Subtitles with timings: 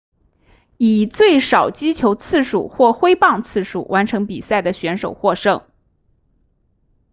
[0.77, 5.63] 以最少击球次数或挥棒次数完成比赛的选手获胜